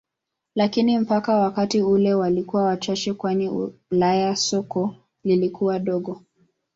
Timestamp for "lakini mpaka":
0.55-1.37